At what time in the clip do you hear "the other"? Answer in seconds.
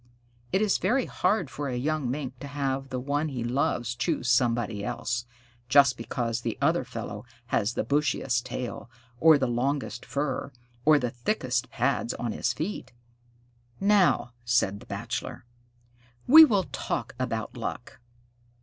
6.41-6.83